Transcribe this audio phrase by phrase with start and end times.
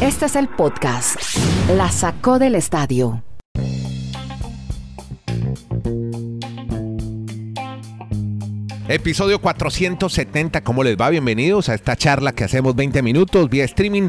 [0.00, 1.16] Este es el podcast.
[1.76, 3.22] La sacó del estadio.
[8.88, 11.10] Episodio 470, ¿cómo les va?
[11.10, 14.08] Bienvenidos a esta charla que hacemos 20 minutos vía streaming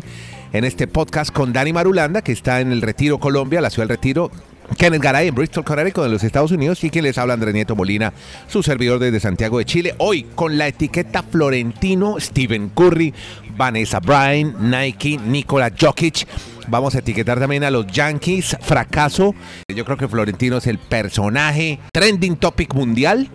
[0.53, 3.97] en este podcast con Dani Marulanda, que está en el Retiro, Colombia, la ciudad del
[3.97, 4.31] Retiro.
[4.77, 6.83] Kenneth Garay en Bristol, Connecticut, en los Estados Unidos.
[6.83, 8.13] Y quien les habla, Andrés Nieto Molina,
[8.47, 9.95] su servidor desde Santiago de Chile.
[9.97, 13.13] Hoy con la etiqueta Florentino, Stephen Curry,
[13.61, 16.25] Vanessa Bryan, Nike, Nikola Jokic.
[16.67, 18.57] Vamos a etiquetar también a los Yankees.
[18.59, 19.35] Fracaso.
[19.67, 23.29] Yo creo que Florentino es el personaje trending topic mundial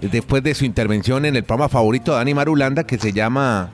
[0.00, 3.70] después de su intervención en el programa favorito de Dani Marulanda que se llama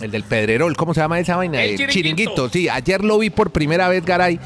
[0.00, 1.60] el del Pedrerol, ¿cómo se llama esa vaina?
[1.60, 2.48] El Chiringuito.
[2.48, 4.38] Sí, ayer lo vi por primera vez, Garay,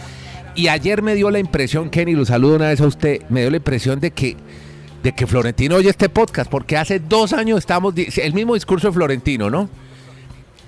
[0.55, 3.51] y ayer me dio la impresión, Kenny, lo saludo una vez a usted, me dio
[3.51, 4.35] la impresión de que
[5.03, 8.95] de que Florentino oye este podcast, porque hace dos años estamos, el mismo discurso de
[8.95, 9.69] Florentino, ¿no?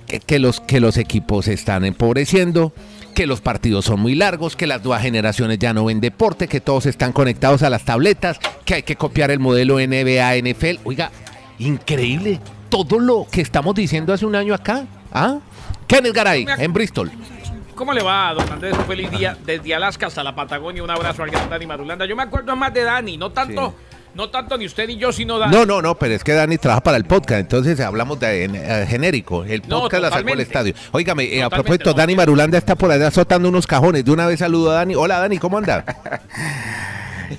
[0.06, 2.72] Que, que los, que los equipos se están empobreciendo,
[3.14, 6.60] que los partidos son muy largos, que las nuevas generaciones ya no ven deporte, que
[6.60, 10.80] todos están conectados a las tabletas, que hay que copiar el modelo NBA, NFL.
[10.84, 11.10] Oiga,
[11.58, 14.86] increíble todo lo que estamos diciendo hace un año acá.
[15.12, 15.38] ¿Ah?
[15.86, 17.10] Kenneth Garay, en Bristol.
[17.74, 18.74] ¿Cómo le va, don Andrés?
[18.78, 20.82] Un feliz día desde Alaska hasta la Patagonia.
[20.82, 22.06] Un abrazo al gran Dani Marulanda.
[22.06, 23.74] Yo me acuerdo más de Dani, no tanto,
[24.14, 25.54] no tanto ni usted ni yo, sino Dani.
[25.54, 28.54] No, no, no, pero es que Dani trabaja para el podcast, entonces hablamos de en,
[28.56, 29.44] eh, genérico.
[29.44, 30.74] El No, podcast la sacó el estadio.
[30.92, 31.94] Óigame, eh, a propósito, no.
[31.94, 34.04] Dani Marulanda está por allá azotando unos cajones.
[34.04, 34.94] De una vez saludo a Dani.
[34.94, 35.84] Hola, Dani, ¿cómo anda?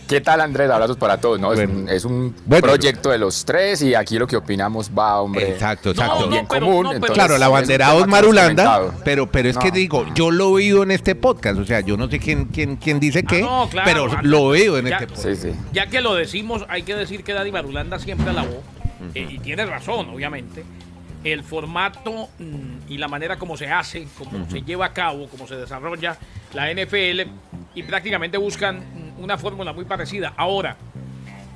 [0.08, 0.70] ¿Qué tal Andrés?
[0.70, 1.40] Abrazos para todos.
[1.40, 1.54] ¿no?
[1.54, 2.68] Es un, es un Bueno.
[2.68, 5.50] proyecto de los tres y aquí lo que opinamos va, hombre.
[5.52, 6.24] Exacto, No, exacto.
[6.26, 6.84] un bien pero- común.
[6.84, 9.74] no, pero- entonces Claro, la banderada es Marulanda, pero, pero es que No.
[9.76, 12.76] digo, yo lo he oído en este podcast, o sea, yo no sé quién, quién,
[12.78, 15.28] quién dice qué, no, claro, pero Andrés, lo veo en ya- este podcast.
[15.42, 15.56] Sí, sí.
[15.72, 18.62] Ya que lo decimos, hay que decir que Dani Marulanda siempre alabó,
[19.16, 20.64] eh, y tiene razón, obviamente,
[21.24, 25.48] el formato mm, y la manera como se hace, como se lleva a cabo, cómo
[25.48, 26.18] se desarrolla
[26.54, 27.22] la NFL,
[27.76, 30.34] y prácticamente buscan mm, una fórmula muy parecida.
[30.38, 30.78] Ahora,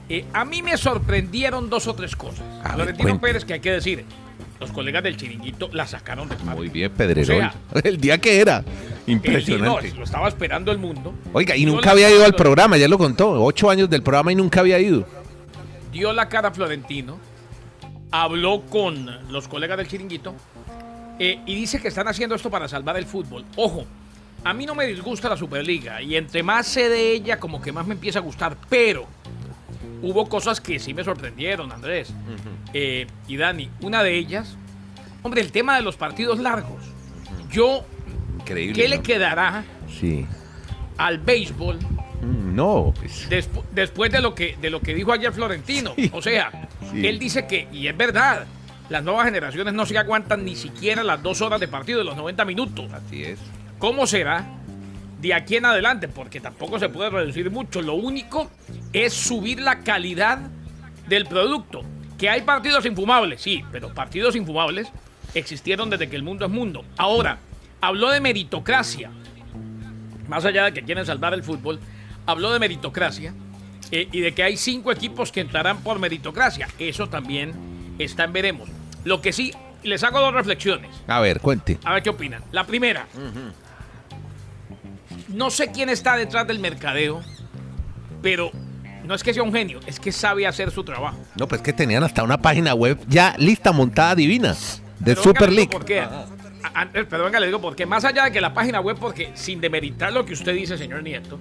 [0.09, 2.45] eh, a mí me sorprendieron dos o tres cosas.
[2.63, 3.27] A Florentino cuente.
[3.27, 4.05] Pérez, que hay que decir,
[4.59, 6.39] los colegas del chiringuito la sacaron del.
[6.39, 7.23] Muy bien, Pedrerol.
[7.23, 7.53] O sea,
[7.83, 9.93] el día que era, no, impresionante.
[9.93, 11.13] lo estaba esperando el mundo.
[11.33, 14.31] Oiga, y Dio nunca había ido al programa, ya lo contó, ocho años del programa
[14.31, 15.05] y nunca había ido.
[15.91, 17.19] dio la cara a Florentino,
[18.11, 20.33] habló con los colegas del chiringuito
[21.19, 23.43] eh, y dice que están haciendo esto para salvar el fútbol.
[23.55, 23.85] Ojo,
[24.43, 27.71] a mí no me disgusta la Superliga y entre más sé de ella, como que
[27.71, 29.05] más me empieza a gustar, pero
[30.01, 32.13] hubo cosas que sí me sorprendieron, Andrés
[32.73, 33.69] eh, y Dani.
[33.81, 34.55] Una de ellas,
[35.23, 36.83] hombre, el tema de los partidos largos.
[37.51, 37.83] Yo,
[38.39, 38.73] Increíble.
[38.81, 39.63] ¿qué le quedará
[39.99, 40.25] Sí.
[40.97, 41.79] al béisbol
[42.19, 45.93] Mm, No, pues, Despu- después de lo que de lo que dijo ayer Florentino.
[45.95, 46.09] Sí.
[46.11, 47.05] O sea, Sí.
[47.05, 48.45] él dice que, y es verdad,
[48.89, 52.15] las nuevas generaciones no se aguantan ni siquiera las dos horas de partido de los
[52.15, 52.91] 90 minutos.
[52.93, 53.39] así es.
[53.79, 54.45] ¿Cómo será
[55.21, 56.07] de aquí en adelante?
[56.07, 57.81] Porque tampoco se puede reducir mucho.
[57.81, 58.49] Lo único
[58.93, 60.39] es subir la calidad
[61.07, 61.81] del producto.
[62.17, 64.87] Que hay partidos infumables, sí, pero partidos infumables
[65.35, 66.83] existieron desde que el mundo es mundo.
[66.97, 67.37] Ahora,
[67.81, 69.11] habló de meritocracia.
[70.27, 71.79] Más allá de que quieren salvar el fútbol,
[72.25, 73.33] habló de meritocracia
[73.91, 76.67] eh, y de que hay cinco equipos que entrarán por meritocracia.
[76.79, 77.53] Eso también
[77.99, 78.69] está en veremos.
[79.03, 79.53] Lo que sí,
[79.83, 80.91] les hago dos reflexiones.
[81.07, 81.77] A ver, cuente.
[81.83, 82.41] A ver qué opinan.
[82.51, 83.07] La primera.
[85.29, 87.21] No sé quién está detrás del mercadeo,
[88.21, 88.51] pero
[89.05, 91.17] no es que sea un genio, es que sabe hacer su trabajo.
[91.37, 94.53] No, pues que tenían hasta una página web ya lista, montada, divina,
[94.99, 95.69] de Pero Super League.
[95.71, 95.99] ¿Por qué?
[96.01, 96.25] A-
[96.73, 99.61] Andrés, pero venga, le digo porque más allá de que la página web, porque sin
[99.61, 101.39] demeritar lo que usted dice, señor Nieto,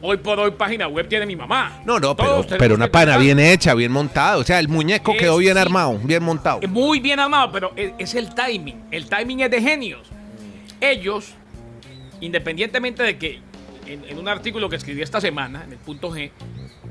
[0.00, 1.80] hoy por hoy página web tiene mi mamá.
[1.84, 4.36] No, no, pero, Todos pero una pensar- bien hecha, bien montada.
[4.38, 5.58] O sea, el muñeco Es- quedó bien sí.
[5.60, 6.60] armado, bien montado.
[6.62, 8.84] Es Muy bien armado, pero es, es el timing.
[8.90, 10.08] El timing es de genios.
[10.80, 11.34] Ellos,
[12.20, 13.40] independientemente de que
[13.86, 16.30] en, en un artículo que escribí esta semana, en el punto G,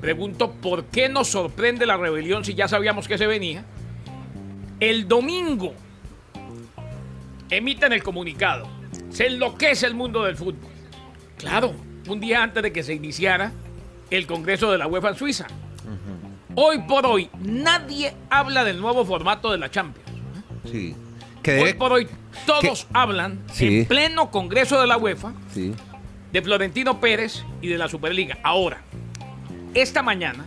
[0.01, 3.63] pregunto por qué nos sorprende la rebelión si ya sabíamos que se venía.
[4.79, 5.74] El domingo
[7.50, 8.68] emiten el comunicado.
[9.09, 10.69] Se enloquece el mundo del fútbol.
[11.38, 11.74] Claro,
[12.07, 13.51] un día antes de que se iniciara
[14.09, 15.48] el Congreso de la UEFA en Suiza.
[16.56, 20.09] Hoy por hoy, nadie habla del nuevo formato de la Champions.
[20.71, 20.95] Sí.
[21.44, 22.07] Que Hoy por hoy,
[22.45, 23.80] todos hablan Sí.
[23.81, 25.74] en pleno Congreso de la UEFA Sí.
[26.31, 28.38] de Florentino Pérez y de la Superliga.
[28.44, 28.81] Ahora,
[29.74, 30.45] esta mañana,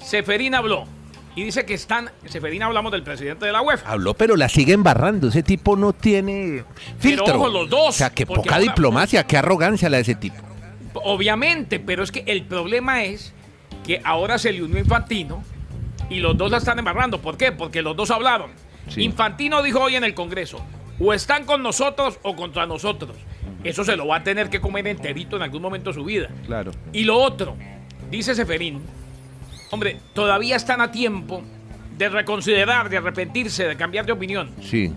[0.00, 0.84] Seferín habló
[1.34, 2.10] y dice que están.
[2.26, 3.90] Seferín hablamos del presidente de la UEFA.
[3.90, 5.28] Habló, pero la siguen barrando.
[5.28, 6.64] Ese tipo no tiene
[6.98, 7.36] filtro.
[7.36, 10.36] ojo, los dos, O sea, qué porque poca diplomacia, qué arrogancia la de ese tipo.
[10.94, 13.32] Obviamente, pero es que el problema es
[13.84, 15.42] que ahora se le unió Infantino
[16.10, 17.20] y los dos la están embarrando.
[17.20, 17.52] ¿Por qué?
[17.52, 18.50] Porque los dos hablaron.
[18.88, 19.02] Sí.
[19.02, 20.64] Infantino dijo hoy en el Congreso,
[21.00, 23.16] O están con nosotros o contra nosotros.
[23.64, 26.28] Eso se lo va a tener que comer enterito en algún momento de su vida.
[26.46, 26.72] Claro.
[26.92, 27.56] Y lo otro,
[28.10, 28.80] dice Seferín,
[29.70, 31.42] hombre, todavía están a tiempo
[31.96, 34.50] de reconsiderar, de arrepentirse, de cambiar de opinión.
[34.62, 34.92] Sí.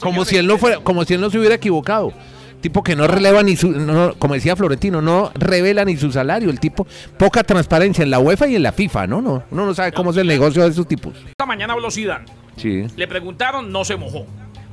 [0.00, 2.12] Como si él no fuera, como si él no se hubiera equivocado.
[2.60, 6.50] Tipo que no releva ni su, no, como decía Florentino, no revela ni su salario.
[6.50, 6.86] El tipo,
[7.16, 9.22] poca transparencia en la UEFA y en la FIFA, ¿no?
[9.22, 11.14] no uno no sabe cómo es el negocio de esos tipos.
[11.28, 12.26] Esta mañana habló Zidane.
[12.56, 12.84] Sí.
[12.96, 14.26] Le preguntaron, no se mojó.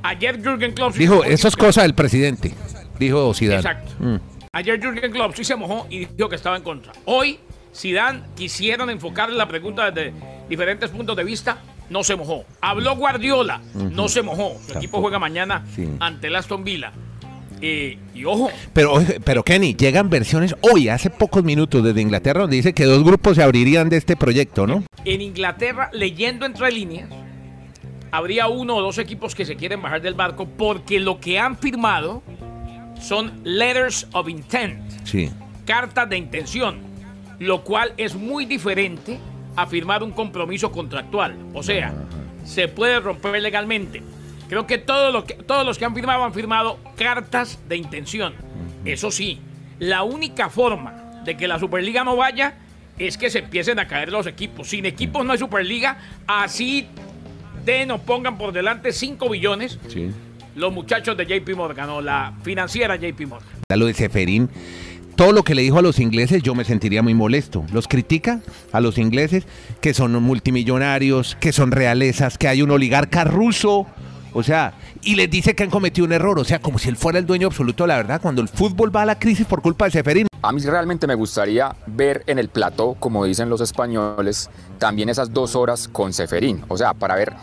[0.03, 2.53] Ayer Jürgen Klopp Dijo, eso es cosa del presidente.
[2.99, 3.59] Dijo Zidane.
[3.59, 3.93] Exacto.
[3.99, 4.15] Mm.
[4.53, 6.91] Ayer Jürgen Klopp sí se mojó y dijo que estaba en contra.
[7.05, 7.39] Hoy,
[7.73, 10.13] Zidane quisieron enfocarle la pregunta desde
[10.49, 12.43] diferentes puntos de vista, no se mojó.
[12.59, 14.57] Habló Guardiola, no se mojó.
[14.67, 15.87] Su equipo juega mañana Sí.
[15.99, 16.91] ante el Aston Villa.
[17.61, 22.57] Eh, y ojo, Pero, pero Kenny, llegan versiones hoy, hace pocos minutos desde Inglaterra, donde
[22.57, 24.83] dice que dos grupos se abrirían de este proyecto, ¿no?
[25.05, 27.09] en Inglaterra, leyendo entre líneas,
[28.11, 31.57] habría uno o dos equipos que se quieren bajar del barco porque lo que han
[31.57, 32.23] firmado
[32.99, 34.81] son letters of intent.
[35.05, 35.29] Sí.
[35.65, 36.79] cartas de intención,
[37.39, 39.17] lo cual es muy diferente
[39.55, 41.35] a firmar un compromiso contractual.
[41.53, 41.93] O sea,
[42.43, 44.01] se puede romper legalmente.
[44.49, 48.33] Creo que todos los que, todos los que han firmado han firmado cartas de intención.
[48.85, 49.39] Eso sí,
[49.79, 52.55] la única forma de que la Superliga no vaya
[52.97, 54.69] es que se empiecen a caer los equipos.
[54.69, 56.87] Sin equipos no hay Superliga, así
[57.65, 60.09] den o pongan por delante 5 billones Sí.
[60.55, 63.49] los muchachos de JP Morgan o la financiera JP Morgan.
[63.75, 64.49] Lo de Seferín,
[65.17, 67.65] todo lo que le dijo a los ingleses, yo me sentiría muy molesto.
[67.73, 68.39] Los critica
[68.71, 69.45] a los ingleses
[69.81, 73.85] que son multimillonarios, que son realezas, que hay un oligarca ruso.
[74.37, 76.37] O sea, y les dice que han cometido un error.
[76.37, 78.21] O sea, como si él fuera el dueño absoluto la verdad.
[78.21, 80.27] Cuando el fútbol va a la crisis por culpa de Seferín.
[80.43, 85.33] A mí realmente me gustaría ver en el plató, como dicen los españoles, también esas
[85.33, 86.63] dos horas con Seferín.
[86.67, 87.33] O sea, para ver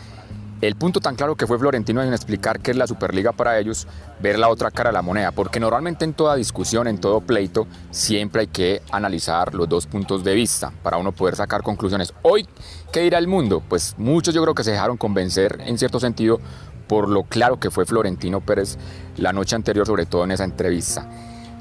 [0.61, 3.87] el punto tan claro que fue Florentino en explicar qué es la Superliga para ellos,
[4.21, 5.31] ver la otra cara de la moneda.
[5.31, 10.23] Porque normalmente en toda discusión, en todo pleito, siempre hay que analizar los dos puntos
[10.23, 12.13] de vista para uno poder sacar conclusiones.
[12.21, 12.47] Hoy,
[12.93, 13.61] ¿qué dirá el mundo?
[13.67, 16.39] Pues muchos yo creo que se dejaron convencer en cierto sentido
[16.87, 18.77] por lo claro que fue Florentino Pérez
[19.17, 21.07] la noche anterior, sobre todo en esa entrevista.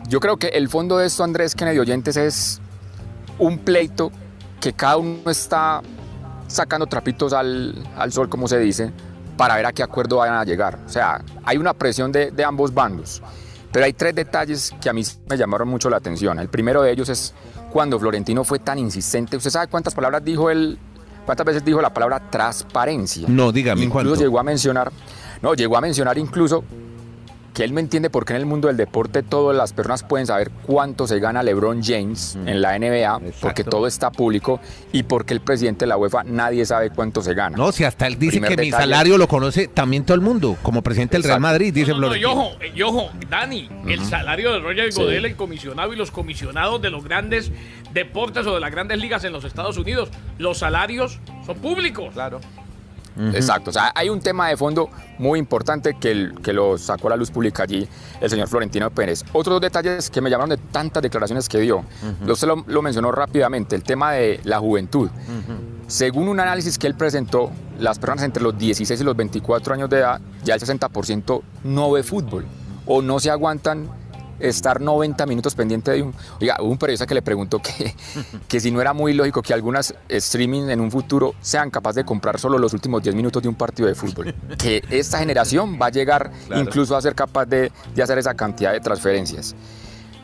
[0.08, 2.60] Yo creo que el fondo de esto, Andrés Kennedy Oyentes, es
[3.38, 4.10] un pleito
[4.60, 5.82] que cada uno está
[6.46, 8.92] sacando trapitos al, al sol, como se dice,
[9.36, 10.78] para ver a qué acuerdo vayan a llegar.
[10.86, 13.22] O sea, hay una presión de, de ambos bandos.
[13.72, 16.38] Pero hay tres detalles que a mí me llamaron mucho la atención.
[16.38, 17.34] El primero de ellos es
[17.72, 19.36] cuando Florentino fue tan insistente.
[19.36, 20.78] ¿Usted sabe cuántas palabras dijo él?
[21.24, 23.26] ¿Cuántas veces dijo la palabra transparencia?
[23.28, 24.14] No, dígame, Incluso ¿cuánto?
[24.22, 24.92] llegó a mencionar,
[25.42, 26.64] no, llegó a mencionar incluso
[27.54, 30.26] que él me entiende por qué en el mundo del deporte todas las personas pueden
[30.26, 34.58] saber cuánto se gana LeBron James en la NBA, porque todo está público,
[34.92, 37.56] y porque el presidente de la UEFA nadie sabe cuánto se gana.
[37.56, 40.56] No, si hasta él dice Primer que mi salario lo conoce también todo el mundo,
[40.64, 41.38] como presidente del Real.
[41.38, 45.00] Madrid, dice No, no, no, y ojo, y ojo, Dani, el salario de Roger Sí.
[45.00, 47.52] Godel, el comisionado y los comisionados de los grandes
[47.94, 52.12] deportes o de las grandes ligas en los Estados Unidos, los salarios son públicos.
[52.12, 52.40] Claro.
[53.32, 57.06] Exacto, o sea, hay un tema de fondo muy importante que, el- que lo sacó
[57.06, 57.86] a la luz pública allí
[58.20, 59.22] el señor Florentino Pérez.
[59.32, 61.84] Otros dos detalles que me llamaron de tantas declaraciones que dio,
[62.26, 65.08] usted lo, lo mencionó rápidamente, el tema de la juventud.
[65.86, 69.88] Según un análisis que él presentó, las personas entre los 16 y los 24 años
[69.90, 72.44] de edad, ya el 60% no ve fútbol
[72.84, 73.88] o no se aguantan
[74.48, 76.14] estar 90 minutos pendiente de un...
[76.40, 77.94] Oiga, hubo un periodista que le preguntó que,
[78.48, 82.04] que si no era muy lógico que algunas streaming en un futuro sean capaces de
[82.04, 84.34] comprar solo los últimos 10 minutos de un partido de fútbol.
[84.58, 88.72] Que esta generación va a llegar incluso a ser capaz de, de hacer esa cantidad
[88.72, 89.54] de transferencias.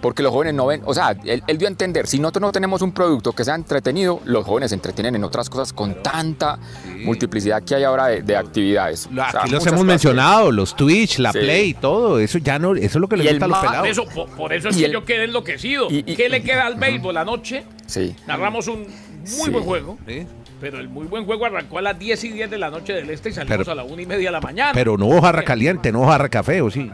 [0.01, 2.53] Porque los jóvenes no ven, o sea, él, él dio a entender, si nosotros no
[2.53, 6.59] tenemos un producto que sea entretenido, los jóvenes se entretienen en otras cosas con tanta
[7.05, 9.09] multiplicidad que hay ahora de, de actividades.
[9.13, 11.39] Lo- O sea, Aquí los hemos que- mencionado, los Twitch, la Sí.
[11.41, 12.19] Play, todo.
[12.19, 13.81] Eso ya no, eso es lo que le gusta a los pelados.
[13.81, 15.89] Por eso, por, por eso es Y que el- yo quedé enloquecido.
[15.91, 17.65] y- y- ¿Qué le queda al béisbol anoche?
[17.87, 18.15] Sí.
[18.27, 18.89] Narramos un muy
[19.27, 19.51] Sí.
[19.51, 20.27] buen juego, Sí.
[20.61, 23.11] pero el muy buen juego arrancó a las 10 y 10 de la noche del
[23.11, 24.73] este y salimos Pero- a la 1 y media de la mañana.
[24.73, 26.91] Pero no hubo jarra caliente, no hubo jarra café, ¿o sí?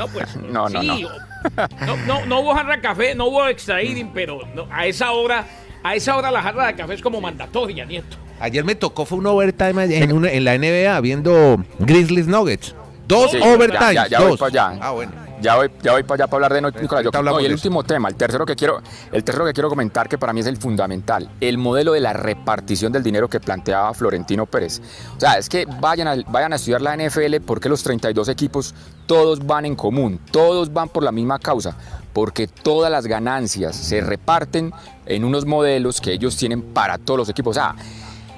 [0.00, 0.36] No, pues.
[0.50, 1.86] No, no, sí, no.
[1.86, 5.12] No, no, no hubo jarra de café, no hubo extra trading, pero no, a esa
[5.12, 5.46] hora,
[5.82, 8.16] a esa hora la jarra de café es como mandatoria, nieto.
[8.40, 12.74] Ayer me tocó, fue un overtime en, una- en la NBA viendo Grizzlies Nuggets.
[13.06, 14.38] Dos Sí, overtimes, ya- ya voy dos.
[14.40, 14.78] para allá.
[14.82, 15.12] Ah, bueno.
[15.40, 17.22] Ya voy, ya voy para allá para hablar de no- Nicolás Jokic.
[17.22, 20.18] No, y el último tema, el tercero que quiero, el tercero que quiero comentar que
[20.18, 24.46] para mí es el fundamental, el modelo de la repartición del dinero que planteaba Florentino
[24.46, 24.80] Pérez.
[25.16, 28.74] O sea, es que vayan a, vayan a estudiar la NFL porque los 32 equipos
[29.06, 31.74] todos van en común, todos van por la misma causa,
[32.12, 34.72] porque todas las ganancias se reparten
[35.06, 37.56] en unos modelos que ellos tienen para todos los equipos.
[37.56, 37.74] O sea,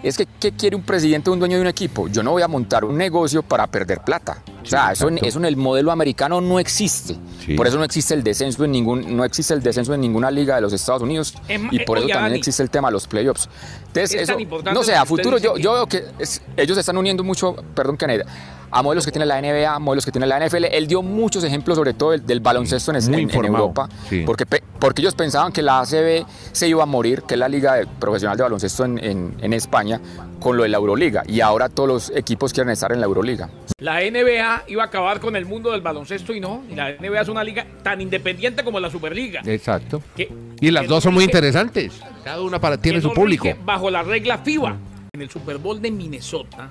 [0.02, 2.09] es que ¿qué quiere un presidente o un dueño de un equipo?
[2.09, 4.42] Yo no voy a montar un negocio para perder plata.
[4.62, 7.16] O sea, eso en, eso en el modelo americano no existe.
[7.44, 7.54] Sí.
[7.54, 10.54] Por eso no existe el descenso en ningún, no existe el descenso en ninguna liga
[10.56, 12.71] de los Estados Unidos Es ma- y por eh, eso oye, también Dani, existe el
[12.71, 13.49] tema de los playoffs.
[13.88, 16.76] Entonces, es tan eso, importante no sé, a futuro yo, yo veo que es- ellos
[16.76, 18.25] se están uniendo mucho, perdón Kenneth,
[18.72, 20.64] a modelos que tiene la NBA, modelos que tiene la NFL.
[20.64, 24.22] Él dio muchos ejemplos sobre todo del, del baloncesto en, en- Europa, sí.
[24.26, 24.46] porque,
[24.78, 27.86] porque ellos pensaban que la ACB se iba a morir, que es la liga de-
[27.86, 30.00] profesional de baloncesto en, en- en España,
[30.40, 31.22] con lo de la Euroliga.
[31.28, 33.48] Y ahora todos los equipos quieren estar en la Euroliga.
[33.78, 36.62] La NBA iba a acabar con el mundo del baloncesto y no.
[36.70, 39.42] Y la NBA es una liga tan independiente como la Superliga.
[39.44, 40.02] Exacto.
[40.16, 41.92] que- Y las dos son muy interesantes.
[42.24, 43.48] Cada una para, tiene su no público.
[43.64, 44.76] Bajo la regla FIBA.
[45.14, 46.70] En el Super Bowl de Minnesota,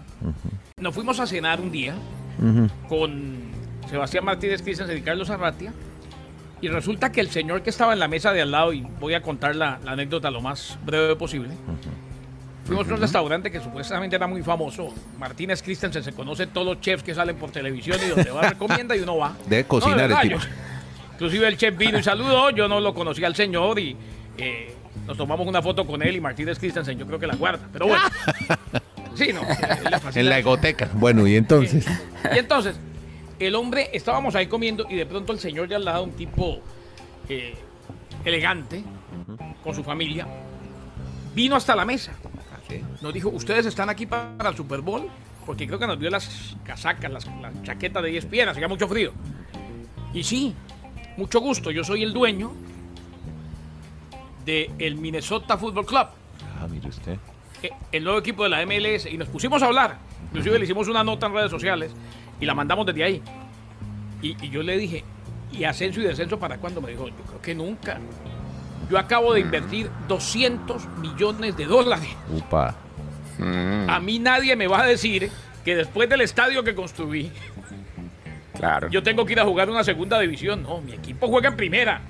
[0.81, 1.93] nos fuimos a cenar un día
[2.89, 3.39] con
[3.89, 5.73] Sebastián Martínez Christensen y Carlos Arratia.
[6.61, 9.13] Y resulta que el señor que estaba en la mesa de al lado, y voy
[9.15, 11.49] a contar la, la anécdota lo más breve posible.
[12.65, 14.93] Fuimos a un restaurante que supuestamente era muy famoso.
[15.17, 18.95] Martínez Christensen se conoce todos los chefs que salen por televisión y donde va recomienda
[18.95, 19.35] y uno va.
[19.63, 20.39] No, cocinar el tipo.
[20.39, 20.47] yo-
[21.13, 22.51] inclusive el chef vino y saludó.
[22.51, 23.95] Yo no lo conocía al señor y
[24.37, 24.75] eh,
[25.07, 26.97] nos tomamos una foto con él y Martínez Christensen.
[26.99, 27.67] Yo creo que la guarda.
[27.73, 28.03] Pero bueno.
[29.15, 29.41] Sí, no.
[29.49, 30.11] eh.
[30.15, 30.89] En la egoteca.
[30.93, 31.85] Bueno, y entonces.
[32.33, 32.79] Y entonces,
[33.39, 36.59] el hombre, estábamos ahí comiendo y de pronto el señor de al lado, un tipo
[37.29, 37.55] eh,
[38.23, 38.83] elegante,
[39.63, 40.27] con su familia,
[41.33, 42.13] vino hasta la mesa.
[43.01, 45.09] Nos dijo, ¿ustedes están aquí para el Super Bowl?
[45.45, 48.87] Porque creo que nos dio las casacas, las, las chaquetas de E 10 hacía mucho
[48.87, 49.11] frío.
[50.13, 50.55] Y sí,
[51.17, 52.53] mucho gusto, yo soy el dueño
[54.45, 56.07] del el Minnesota Football Club
[56.61, 57.17] Ah, mire usted.
[57.63, 59.97] Eh, el nuevo equipo de la MLS y nos pusimos a hablar.
[60.27, 61.91] Inclusive le hicimos una nota en redes sociales
[62.39, 63.21] y la mandamos desde ahí.
[64.21, 65.03] Y, y yo le dije,
[65.51, 66.81] ¿y ascenso y descenso para cuándo?
[66.81, 67.99] Me dijo, yo creo que nunca.
[68.89, 72.09] Yo acabo de invertir 200 millones de dólares.
[72.31, 72.75] Upa.
[73.87, 75.31] A mí nadie me va a decir
[75.65, 77.31] que después del estadio que construí,
[78.57, 78.89] Claro.
[78.89, 80.61] yo tengo que ir a jugar una segunda división.
[80.63, 82.01] No, mi equipo juega en primera.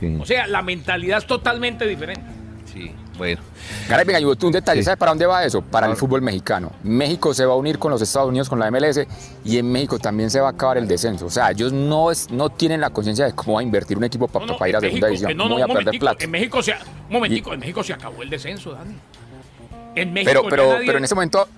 [0.00, 0.16] Sí.
[0.20, 2.24] O sea, la mentalidad es totalmente diferente.
[2.66, 2.92] sí.
[3.16, 3.40] Bueno.
[3.88, 4.84] Garay, venga, un detalle, Sí.
[4.84, 5.62] ¿sabe para dónde va eso?
[5.62, 6.72] Para el fútbol mexicano.
[6.82, 9.06] México se va a unir con los Estados Unidos, con la MLS,
[9.44, 11.26] y en México también se va a acabar el descenso.
[11.26, 14.04] O sea, ellos no, es, no tienen la conciencia de cómo va a invertir un
[14.04, 15.36] equipo para No, no, ir a segunda México, división.
[15.36, 16.24] no, No, no, voy a un perder momentico, plata.
[16.24, 18.94] En México se, un momentico, en México se acabó el descenso, Dani.
[19.94, 21.48] En México Pero, pero, nadie- pero en ese momento,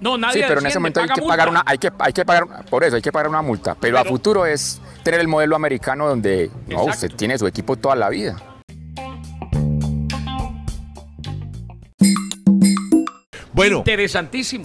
[0.00, 2.24] no, nadie sí, pero en ese momento hay que pagar una, hay que, hay que
[2.24, 3.74] pagar, por eso hay que pagar una multa.
[3.78, 6.90] Pero, a Pero- futuro es tener el modelo americano donde no, Exacto.
[7.06, 8.36] usted tiene su equipo toda la vida.
[13.56, 13.78] Bueno.
[13.78, 14.64] Interesantísimo.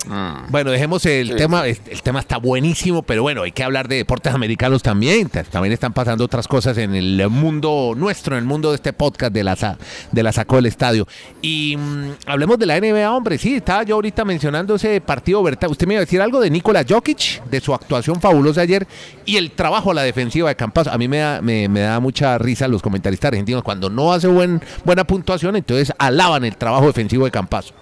[0.49, 1.35] Bueno, dejemos el Sí.
[1.35, 5.29] tema, el tema está buenísimo, pero bueno, hay que hablar de deportes americanos también.
[5.29, 8.91] Ta- También están pasando otras cosas en el mundo nuestro, en el mundo de este
[8.93, 9.77] podcast de la,
[10.11, 11.07] de la sacó del estadio.
[11.41, 13.37] Y mm, hablemos de la NBA, hombre.
[13.37, 15.69] Sí, estaba yo ahorita mencionando ese partido, ¿verdad?
[15.71, 18.85] Usted me iba a decir algo de Nikola Jokic, de su actuación fabulosa ayer
[19.25, 20.91] y el trabajo a la defensiva de Campazo.
[20.91, 24.27] A mí me da, me, me da mucha risa los comentaristas argentinos cuando no hace
[24.27, 27.73] buen, buena puntuación, entonces alaban el trabajo defensivo de Campazo.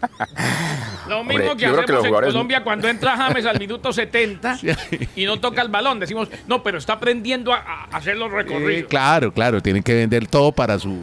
[1.08, 4.58] Lo mismo que hacemos en jugadores- Colombia cuando entra James al minuto 70
[5.16, 6.00] y no toca el balón.
[6.00, 8.88] Decimos, no, pero está aprendiendo a, a hacer los Sí, recorridos.
[8.88, 11.02] claro, claro, tienen que vender todo para su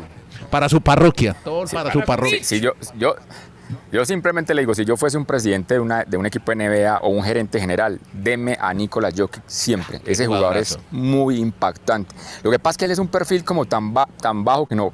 [0.50, 2.38] para su parroquia, todo para su parroquia.
[2.39, 2.43] sí.
[2.57, 3.15] Si yo, yo,
[3.91, 6.57] yo simplemente le digo, si yo fuese un presidente de, una, de un equipo de
[6.67, 10.00] NBA o un gerente general, deme a Nicolás Jokic siempre.
[10.05, 12.13] Ese jugador es muy impactante.
[12.43, 14.75] Lo que pasa es que él es un perfil como tan, ba- tan bajo que
[14.75, 14.91] no,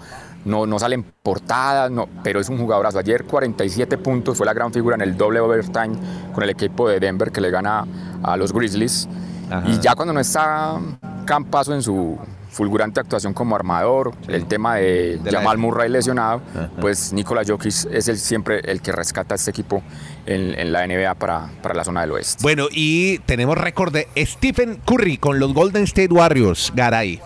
[0.50, 3.00] no, no salen portadas, no, pero es un jugadorazo.
[3.00, 5.96] Ayer 47 puntos, fue la gran figura en el doble overtime
[6.34, 7.86] con el equipo de Denver que le gana
[8.24, 9.08] a los Grizzlies.
[9.50, 9.68] Ajá.
[9.70, 10.80] Y ya cuando no está
[11.26, 12.18] Campazo en su
[12.50, 16.70] fulgurante actuación como armador, el tema de, De Jamal Murray lesionado, Ajá.
[16.82, 19.84] pues Nikola Jokic es el, siempre el que rescata a este equipo
[20.26, 22.42] en, en la NBA para, para la zona del oeste.
[22.42, 27.22] Bueno, y tenemos récord de Stephen Curry con los Golden State Warriors, Garay.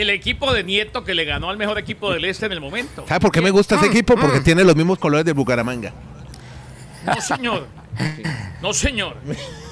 [0.00, 3.04] El equipo de Nieto que le ganó al mejor equipo del este en el momento.
[3.08, 4.14] ¿Sabe por qué me gusta ese equipo?
[4.16, 5.92] Porque tiene los mismos colores de Bucaramanga.
[7.06, 7.66] No, señor.
[8.60, 9.16] No, señor.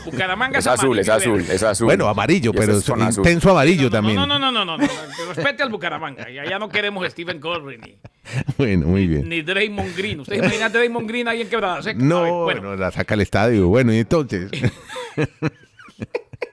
[0.04, 1.84] Bucaramanga es azul, es amarillo y azul, es azul.
[1.86, 3.20] Bueno, amarillo, pero es con azul.
[3.22, 4.16] intenso amarillo No, también.
[4.16, 4.86] No, no, no, no, no, no.
[5.34, 6.30] Respete al Bucaramanga.
[6.30, 7.96] Y allá no queremos Stephen Curry ni,
[8.58, 9.28] Bueno, muy bien.
[9.28, 10.20] ni Draymond Green.
[10.20, 11.98] ¿Usted imagina a Draymond Green ahí en Quebrada Seca?
[12.02, 13.68] No, A ver, bueno, bueno, la saca al estadio.
[13.68, 14.50] Bueno, y entonces.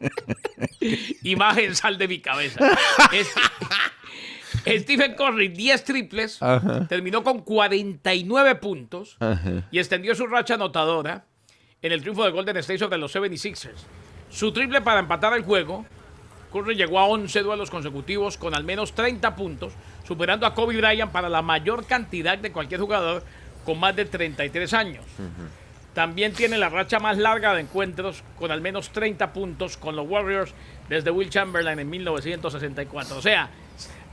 [1.23, 2.59] imagen sal de mi cabeza.
[3.11, 3.41] Este-
[4.79, 6.87] Stephen Curry, 10 triples, Ajá.
[6.87, 9.67] terminó con 49 puntos Ajá.
[9.71, 11.25] y extendió su racha anotadora
[11.81, 13.79] en el triunfo de Golden State sobre los 76ers.
[14.29, 15.85] Su triple para empatar el juego,
[16.51, 19.73] Curry llegó a 11 duelos consecutivos con al menos 30 puntos,
[20.05, 23.23] superando a Kobe Bryant para la mayor cantidad de cualquier jugador
[23.65, 25.05] con más de 33 años.
[25.93, 30.07] También tiene la racha más larga de encuentros con al menos 30 puntos con los
[30.07, 30.53] Warriors
[30.87, 33.17] desde Will Chamberlain en 1964.
[33.17, 33.49] O sea,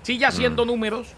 [0.03, 1.09] sigue haciendo números,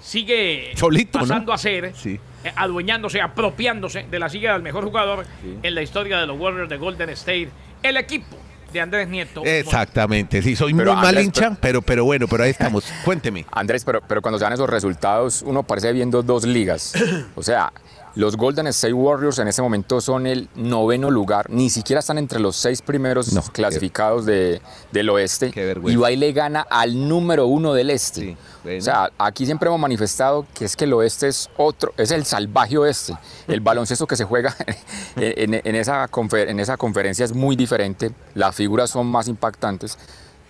[0.00, 1.24] sigue Solito, ¿no?
[1.26, 2.18] pasando a ser, Sí.
[2.44, 5.26] eh, adueñándose, apropiándose de la silla del mejor jugador
[5.62, 7.50] en la historia de los Warriors de Golden State,
[7.82, 8.36] el equipo
[8.72, 9.42] de Andrés Nieto.
[9.44, 12.84] Exactamente, sí, soy Pero, muy mal hincha, pero, pero bueno, pero ahí estamos.
[13.04, 13.44] Cuénteme.
[13.50, 16.94] Andrés, pero, pero cuando se dan esos resultados, uno parece viendo dos ligas.
[17.34, 17.72] O sea,
[18.18, 22.40] los Golden State Warriors en este momento son el noveno lugar, ni siquiera están entre
[22.40, 24.60] los seis primeros No, clasificados de-
[24.90, 25.52] del oeste.
[25.86, 28.20] Y va y le gana al número uno del este.
[28.20, 28.78] Sí, bueno.
[28.80, 32.24] O sea, aquí siempre hemos manifestado que es que el oeste es otro, es el
[32.24, 33.16] salvaje oeste.
[33.46, 34.52] El baloncesto que se juega
[35.16, 39.28] en, en- en esa confer- en esa conferencia es muy diferente, las figuras son más
[39.28, 39.96] impactantes.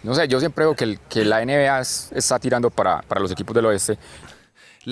[0.03, 3.21] No sé, yo siempre veo que, el- que la NBA es- está tirando para, para
[3.21, 3.99] los equipos del oeste.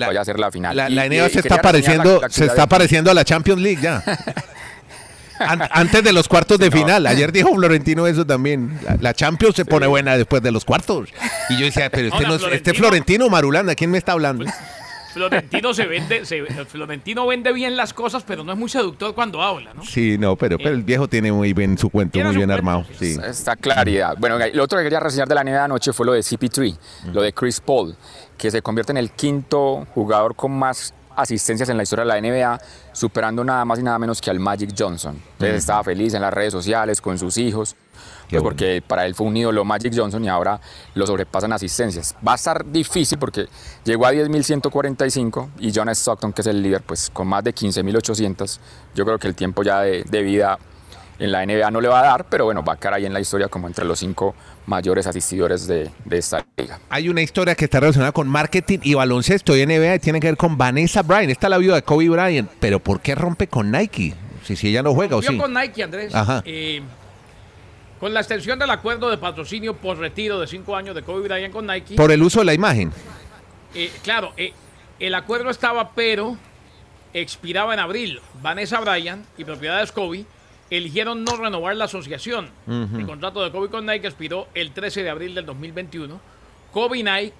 [0.05, 0.75] Vaya a ser la final.
[0.77, 3.59] La, Y- la NBA se está la- pareciendo, la se está pareciendo a la Champions
[3.61, 4.03] League ya.
[5.39, 6.77] An- Antes de los cuartos de no.
[6.77, 7.05] final.
[7.07, 8.79] Ayer dijo Florentino eso también.
[8.83, 11.09] La, la Champions se pone buena después de los cuartos.
[11.49, 14.45] Y yo decía, pero este, no es- este Florentino- Florentino Marulanda, ¿quién me está hablando?
[15.13, 19.41] Florentino se vende, se- Florentino vende bien las cosas, pero no es muy seductor cuando
[19.41, 19.83] habla, ¿no?
[19.83, 22.53] Sí, no, pero, pero el viejo tiene muy bien su cuento, muy su bien cuento,
[22.53, 22.85] armado.
[22.99, 23.17] sí.
[23.25, 24.15] Esta claridad.
[24.19, 26.77] Bueno, lo otro que quería reseñar de la NBA anoche fue lo de CP3,
[27.13, 27.95] lo de Chris Paul,
[28.37, 32.21] que se convierte en el quinto jugador con más asistencias en la historia de la
[32.21, 32.61] NBA,
[32.93, 35.19] superando nada más y nada menos que al Magic Johnson.
[35.33, 37.75] Entonces estaba feliz en las redes sociales con sus hijos,
[38.29, 40.61] pues porque para él fue un ídolo Magic Johnson y ahora
[40.93, 42.15] lo sobrepasan asistencias.
[42.25, 43.47] Va a estar difícil porque
[43.83, 48.59] llegó a 10.145 y John Stockton, que es el líder, pues con más de 15.800.
[48.93, 50.59] Yo creo que el tiempo ya de, de vida
[51.19, 53.13] en la NBA no le va a dar, pero bueno, va a quedar ahí en
[53.13, 54.35] la historia como entre los cinco
[54.67, 56.79] mayores asistidores de, de esta liga.
[56.89, 60.27] Hay una historia que está relacionada con marketing y baloncesto y NBA y tiene que
[60.27, 61.29] ver con Vanessa Bryan.
[61.29, 62.49] Esta es la viuda de Kobe Bryant.
[62.59, 64.13] Pero ¿por qué rompe con Nike?
[64.43, 65.37] Si, si ella no juega o Yo sí.
[65.37, 66.41] con Nike, Andrés, Ajá.
[66.45, 66.81] eh,
[67.99, 71.51] con la extensión del acuerdo de patrocinio por retiro de cinco años de Kobe Bryant
[71.53, 72.91] con Nike, Por el uso de la imagen.
[73.73, 74.53] eh, claro, eh,
[74.99, 76.37] el acuerdo estaba, pero
[77.13, 78.21] expiraba en abril.
[78.41, 80.25] Vanessa Bryan y propiedades Kobe
[80.69, 82.49] eligieron no renovar la asociación.
[82.67, 86.19] El contrato de Kobe con Nike expiró el 13 de abril del 2021.
[86.71, 87.33] Kobe y Nike,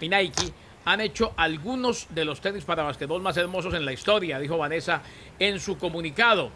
[0.00, 0.52] y Nike
[0.84, 5.02] han hecho algunos de los tenis para basquetbol más hermosos en la historia, dijo Vanessa
[5.38, 6.50] en su comunicado.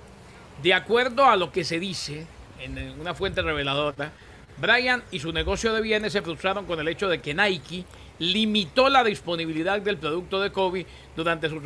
[0.63, 2.27] De acuerdo a lo que se dice
[2.61, 4.13] en una fuente reveladora,
[4.61, 7.85] Brian y su negocio de bienes se frustraron con el hecho de que Nike
[8.19, 10.85] limitó la disponibilidad del producto de Kobe
[11.17, 11.61] durante su,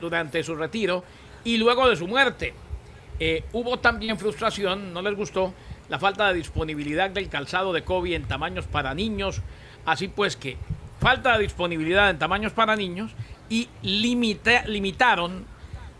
[0.00, 1.02] durante su retiro
[1.44, 2.54] y luego de su muerte.
[3.20, 5.52] Eh, hubo también frustración, no les gustó,
[5.90, 9.42] la falta de disponibilidad del calzado de Kobe en tamaños para niños.
[9.84, 10.56] Así pues que
[11.00, 13.10] falta de disponibilidad en tamaños para niños
[13.48, 15.44] y limita- limitaron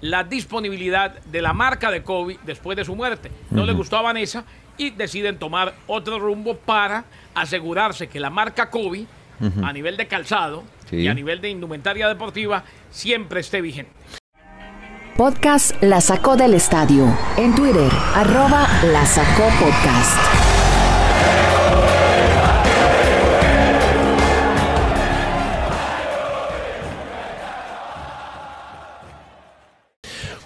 [0.01, 3.31] la disponibilidad de la marca de Kobe después de su muerte.
[3.51, 4.45] No le gustó a Vanessa
[4.79, 7.05] y deciden tomar otro rumbo para
[7.35, 9.05] asegurarse que la marca Kobe
[9.63, 10.97] a nivel de calzado Sí.
[10.97, 13.93] y a nivel de indumentaria deportiva siempre esté vigente.
[15.17, 17.07] Podcast La Sacó del Estadio.
[17.37, 20.19] En Twitter, arroba La Sacó Podcast.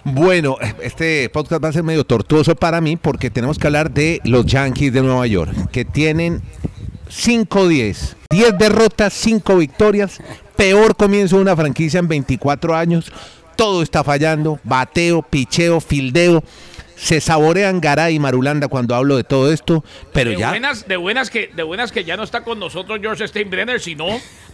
[0.04, 4.20] Bueno, este podcast va a ser medio tortuoso para mí porque tenemos que hablar de
[4.24, 6.42] los Yankees de Nueva York, que tienen
[7.08, 10.20] 5-10, 10 derrotas, 5 victorias,
[10.56, 13.12] peor comienzo de una franquicia en 24 años,
[13.56, 16.42] todo está fallando, bateo, picheo, fildeo,
[16.96, 20.50] se saborean Garay y Marulanda cuando hablo de todo esto, pero de ya...
[20.50, 24.06] buenas, de buenas que, de buenas que ya no está con nosotros George Steinbrenner, sino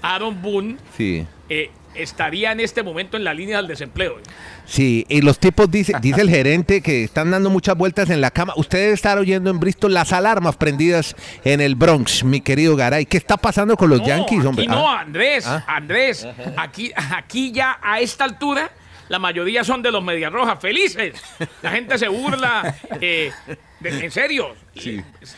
[0.03, 1.27] Aaron Boone Sí.
[1.49, 4.17] eh, estaría en este momento en la línea del desempleo.
[4.65, 8.31] Sí, y los tipos, dice, dice el gerente, que están dando muchas vueltas en la
[8.31, 8.53] cama.
[8.57, 13.07] Usted debe estar oyendo en Bristol las alarmas prendidas en el Bronx, mi querido Garay.
[13.07, 14.65] ¿Qué está pasando con los No, Yankees, hombre?
[14.67, 15.65] Aquí no, Ah, Andrés, Ah.
[15.67, 18.71] Andrés, aquí, aquí ya a esta altura
[19.11, 21.14] la mayoría son de los Medias Rojas, felices.
[21.62, 23.33] La gente se burla, eh,
[23.81, 24.55] de- en serio.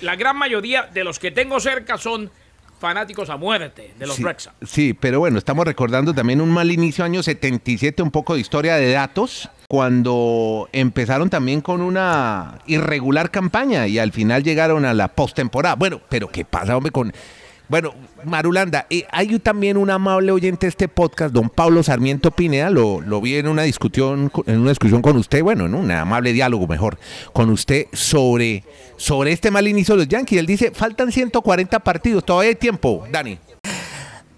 [0.03, 2.31] La gran mayoría de los que tengo cerca son
[2.79, 4.25] fanáticos a muerte de los sí,
[4.67, 8.75] sí, pero bueno, estamos recordando también un mal inicio, año 77, un poco de historia
[8.75, 15.09] de datos, cuando empezaron también con una irregular campaña y al final llegaron a la
[15.09, 15.77] postemporada.
[15.77, 17.13] Bueno, pero ¿qué pasa, hombre, con...
[17.73, 17.95] Bueno,
[18.27, 23.01] Marulanda, eh, hay también un amable oyente de este podcast, don Pablo Sarmiento Pineda, lo,
[23.01, 26.67] lo vi en una discusión, en una discusión con usted, bueno, en un amable diálogo
[26.67, 26.99] mejor,
[27.33, 28.63] con usted sobre,
[28.99, 30.41] sobre este mal inicio de los Yankees.
[30.41, 33.39] Él dice, faltan 140 partidos, todavía hay tiempo, Dani.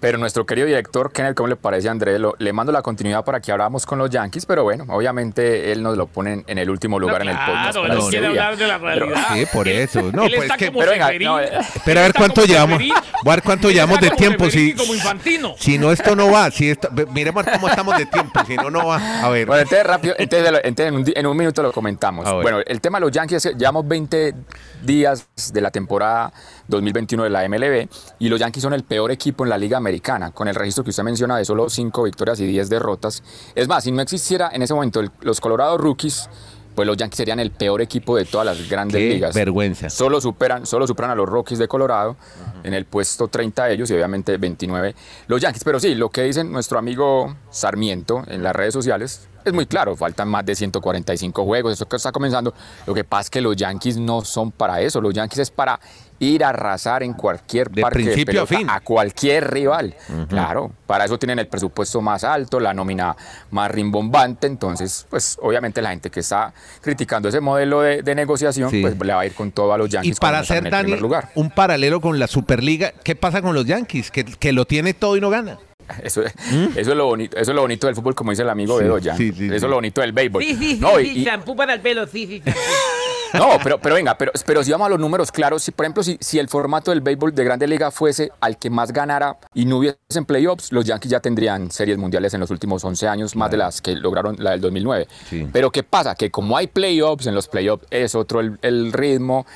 [0.04, 2.20] Pero nuestro querido director, Kenneth, ¿cómo le parece, Andrés?
[2.20, 5.82] Lo- le mando la continuidad para que hablamos con los Yankees, pero bueno, obviamente él
[5.82, 7.72] nos lo pone en el último lugar en el podcast.
[7.78, 9.28] Claro, no, quiere hablar de la Pero- realidad.
[9.32, 10.02] Sí, por eso.
[10.12, 11.28] No, él pues está que- como pero venga, Seferín.
[11.28, 11.50] no, eh,
[11.86, 12.78] Pero a ver cuánto llevamos.
[12.78, 14.50] Voy a ver cuánto llevamos de tiempo.
[14.50, 15.54] Si, como Infantino.
[15.58, 16.50] si no, esto no va.
[16.50, 18.40] Si esto, miremos cómo estamos de tiempo.
[18.46, 19.22] Si no, no va.
[19.22, 19.46] A ver.
[19.46, 20.52] Bueno, entonces rápido, entonces,
[20.86, 22.30] en, un, di- en un minuto lo comentamos.
[22.42, 24.34] Bueno, el tema de los Yankees es que llevamos 20
[24.82, 26.30] días de la temporada
[26.68, 27.88] 2021 de la MLB
[28.18, 29.93] y los Yankees son el peor equipo en la Liga Americana,
[30.32, 33.22] con el registro que usted menciona de solo 5 victorias y 10 derrotas.
[33.54, 36.28] Es más, si no existiera en ese momento el- los Colorado Rookies,
[36.74, 39.32] pues los Yankees serían el peor equipo de todas las grandes Qué ligas.
[39.34, 39.88] vergüenza.
[39.90, 42.16] Solo superan, solo superan a los Rockies de Colorado
[42.64, 44.94] en el puesto 30 ellos y obviamente 29
[45.28, 45.62] los Yankees.
[45.62, 49.96] Pero sí, lo que dicen nuestro amigo Sarmiento en las redes sociales es muy claro.
[49.96, 52.54] Faltan más de 145 juegos, eso que está comenzando.
[52.86, 55.00] Lo que pasa es que los Yankees no son para eso.
[55.00, 55.78] Los Yankees es para
[56.20, 58.70] ir a arrasar en cualquier De parque de principio a fin.
[58.70, 59.94] a cualquier rival.
[60.28, 63.16] Claro, para eso tienen el presupuesto más alto, la nómina
[63.50, 64.46] más rimbombante.
[64.46, 68.80] Entonces, pues obviamente la gente que está criticando ese modelo de, de negociación, Sí.
[68.80, 70.20] pues le va a ir con todo a los Y Yankees.
[70.20, 71.30] para cuando están hacer, Dani, lugar.
[71.34, 74.10] un paralelo con la Superliga, ¿qué pasa con los Yankees?
[74.10, 75.58] Que, que lo tiene todo y no gana.
[76.02, 76.34] Eso, es-
[76.76, 78.78] eso es lo bonito, eso es lo bonito del fútbol, como dice el amigo ¿Mm?
[78.78, 79.16] Sí, Bedoya.
[79.16, 79.54] sí, sí, eso sí.
[79.56, 80.42] es lo bonito del béisbol.
[80.42, 82.42] Sí, sí, sí, no, sí, y- shampoo para el pelo, sí, sí,
[83.34, 86.02] no, pero, pero venga, pero, pero si vamos a los números claros, si por ejemplo,
[86.02, 89.64] si, si el formato del béisbol de Grande Liga fuese al que más ganara y
[89.66, 93.50] no hubiesen playoffs, los Yankees ya tendrían series mundiales en los últimos 11 años, más
[93.50, 95.08] de las que lograron la del 2009.
[95.28, 95.48] Sí.
[95.52, 96.14] Pero ¿qué pasa?
[96.14, 99.46] Que como hay playoffs, en los playoffs es otro el, el ritmo,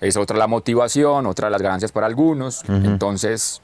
[0.00, 2.62] es otra la motivación, otra las ganancias para algunos.
[2.68, 3.60] Entonces,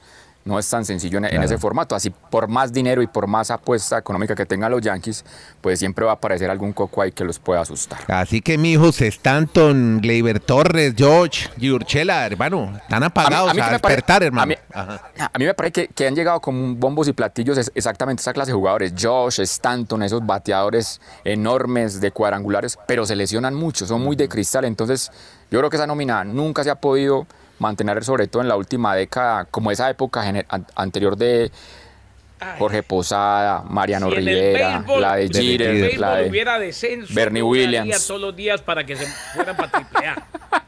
[0.47, 1.93] no es tan sencillo en, en ese formato.
[1.93, 5.23] Así, por más dinero y por más apuesta económica que tengan los Yankees,
[5.61, 7.99] pues siempre va a aparecer algún coco ahí que los pueda asustar.
[8.07, 14.23] Así que, mi hijo, Stanton, Gleyber Torres, George, Giurchela, hermano, están apagados a, pare- despertar,
[14.23, 14.47] a hermano.
[14.47, 18.21] mí, a mí me parece que, que han llegado como bombos y platillos es- exactamente
[18.21, 18.93] esa clase de jugadores.
[18.99, 24.65] Josh, Stanton, esos bateadores enormes de cuadrangulares, pero se lesionan mucho, son muy de cristal.
[24.65, 25.11] Entonces,
[25.51, 27.27] yo creo que esa nómina nunca se ha podido
[27.59, 30.23] mantener, sobre todo en la última década, como esa época
[30.75, 31.51] anterior de
[32.59, 36.29] Jorge Posada, Mariano Si Rivera, béisbol- la de Jeter, la de...
[36.29, 38.05] hubiera descenso, Bernie Williams.
[38.07, 39.71] todos los días para que se fueran para.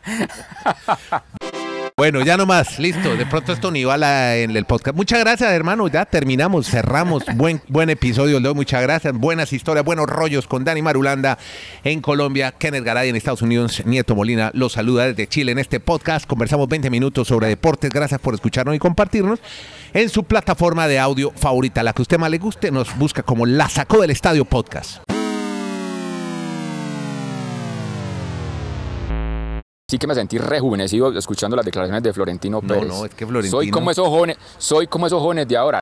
[1.99, 3.17] Bueno, ya nomás, listo.
[3.17, 4.95] De pronto esto ni va la- en el podcast.
[4.95, 5.89] Muchas gracias, hermano.
[5.89, 7.25] Ya terminamos, cerramos.
[7.35, 8.53] Buen, buen episodio hoy.
[8.55, 9.13] Muchas gracias.
[9.13, 11.37] Buenas historias, buenos rollos con Dani Marulanda
[11.83, 15.81] en Colombia, Kenneth Garay en Estados Unidos, Nieto Molina los saluda desde Chile en este
[15.81, 16.25] podcast.
[16.25, 17.91] Conversamos 20 minutos sobre deportes.
[17.91, 19.39] Gracias por escucharnos y compartirnos
[19.93, 22.71] en su plataforma de audio favorita, la que a usted más le guste.
[22.71, 25.01] Nos busca como La Sacó del Estadio Podcast.
[29.89, 32.87] Sí que me sentí rejuvenecido escuchando las declaraciones de Florentino No, Pérez.
[32.87, 35.77] no, es que Florentino- Soy como esos jóvenes, soy como esos jóvenes de ahora.